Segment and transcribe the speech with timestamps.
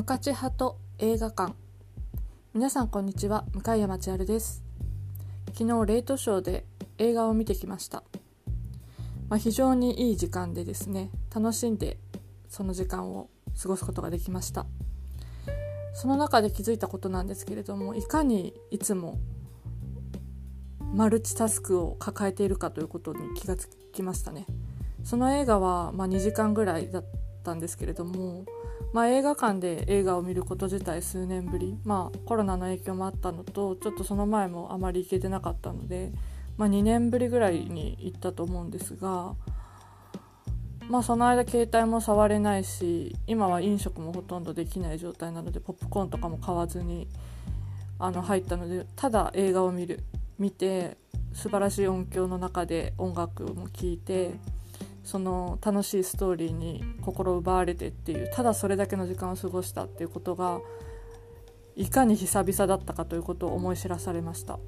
[0.00, 1.52] ムカチ派と映画館。
[2.54, 3.44] 皆さんこんにちは。
[3.52, 4.64] 向山千春です。
[5.52, 6.64] 昨日レイトショーで
[6.96, 8.02] 映画を見てきました、
[9.28, 11.98] まあ、非常にいい時間でですね楽しんで
[12.48, 13.28] その時間を
[13.60, 14.64] 過ごすことができました。
[15.92, 19.18] その中で気づいたことなんですけれどもいかにいつも
[20.94, 24.46] マルチタスクを抱えているかということに気がつきましたね。
[25.04, 27.04] その映画はま2時間ぐらいだっ
[27.42, 28.44] たんですけれども
[28.92, 36.12] まあ、映画館で映画を見ること自体数年ぶり、まあ、コロナの影響もあったのとちょっとその前もあまり行けてなかったので、
[36.56, 39.34] まあ、2年ぶりぐらいに行ったと思うんですが、
[40.88, 47.06] まあ、その間携帯も触れないし今は飲食もほとんどできない状態なのでポップコーンとかも買わずに
[48.00, 50.02] あの入ったのでただ映画を見る
[50.38, 50.96] 見て
[51.32, 54.34] 素晴らしい音響の中で音楽も聴いて。
[55.10, 60.60] その楽しいストーリーに心奪われてっていうただそれだけの時間を過ごしたっていうことが
[61.74, 64.60] いかに久々だったかということを思い知らされました。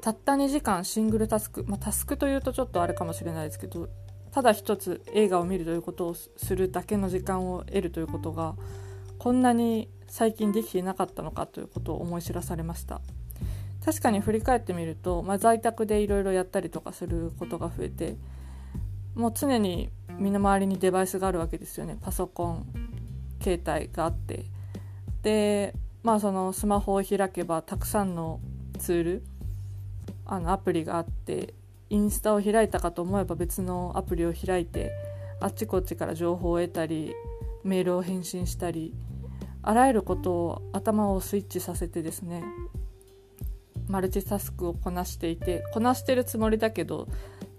[0.00, 3.88] たった2時間シングルタスク、まあ、タスクというとちょっとあれかもしれないですけど
[4.32, 8.54] ただ一つ映画を見るということをするだけの時間を得るということが
[9.18, 13.00] こんなに最近できていなかったのかということを思い知らされました。
[13.84, 18.16] 確かに振り返ってみると、まあ、在宅でいろいろやったりとかすることが増えて
[19.14, 21.96] もう常に身の回りにデバイスがあるわけですよね。
[22.00, 22.66] パソコン
[23.42, 24.44] 携帯があって。
[25.22, 28.40] でまあそのスマホを開けばたくさんの
[28.78, 29.22] ツール
[30.26, 31.54] あのアプリがあって
[31.90, 34.92] インスタを開いたかと思えば別のアプリを開いて
[35.40, 37.14] あっちこっちから情報を得たり
[37.62, 38.94] メールを返信したり
[39.62, 42.44] あらゆることを頭をスイッチさせてですね
[43.88, 47.08] マルチタスクをこなしていてこなしてるつもりだけど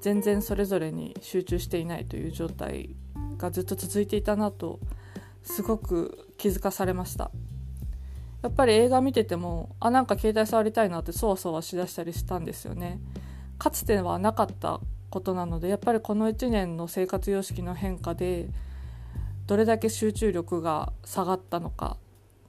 [0.05, 2.95] 全然それぞれに集中していないという状態
[3.39, 4.79] がずっと続いていたなと
[5.41, 7.31] すごく気づかされました。
[8.43, 12.99] やっぱり映画見ててもあなんか携帯触りたいなってそわそわしだしたりしたんですよね。
[13.57, 14.79] かつてはなかった
[15.09, 18.49] ことなのでやっぱりこの1年の生活様式の変化で
[19.47, 21.97] どれだけ集中力が下がったのか。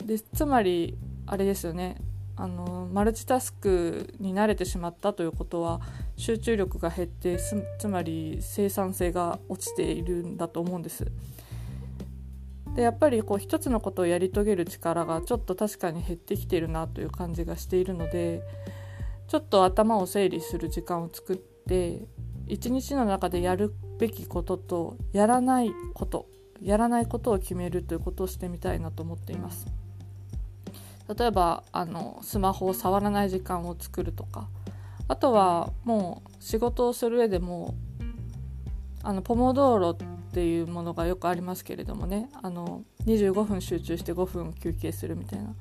[0.05, 1.97] でつまりあれですよね。
[2.37, 5.81] あのマルチタスクに慣れてしまったということは
[6.17, 7.39] 集中力が減って
[7.79, 11.07] つまり生産性が落ちているんだと思うんです。
[12.75, 18.43] でやっぱりこう一つのことをやり遂げる力がちょっと確かに減ってきてるなという感じがしているので
[19.29, 22.07] ちょっと頭を整理する時間を作って
[22.47, 26.29] 一日の中でやるべきこととやらないこと
[26.61, 29.67] やらないことを決めるということをしてみたいなと思っています。
[31.15, 34.49] 例えばあのスマホを触らない時間を作るとか。
[35.09, 37.75] あとはもう仕事をする上でも
[39.03, 39.97] あのポモドーロっ
[40.33, 42.29] ていうものがよくありますけれどもね。
[42.43, 45.55] あの25分集中して5分休憩するみたいな。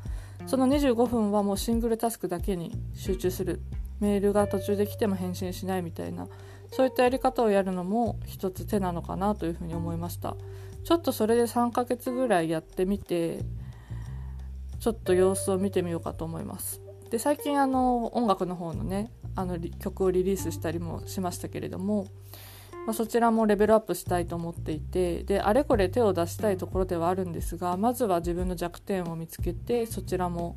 [0.48, 3.62] その25分はもうシングルタスクだけに集中する。
[4.00, 6.28] メールが途中で来ても返信しないみたいな。
[6.72, 10.36] そういったやり方をやるのも一つ手なのかなというふうに思いました。
[10.84, 13.40] ちょっとそれで3ヶ月ぐらいやってみて
[14.86, 16.80] ちょっと様子を見てみようかと思います
[17.10, 22.06] で最近あの音楽の方のねあの曲をリリースしたりもしましたけれども、
[22.86, 30.56] まあ、そちらもレベルアップしたいと思っていてであれこれ手を出したいところではあるんですがまずは自分の弱点を見つけてそちらも、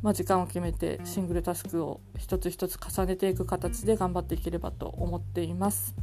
[0.00, 5.94] まあ、時間を決めてシングルタスクを一つ一つ重ねていく形で頑張っていければと思っています。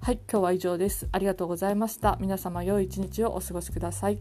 [0.00, 1.08] はい、今日は以上です。
[1.12, 2.18] ありがとうございました。
[2.20, 4.18] 皆様良い一日をお過ごしください。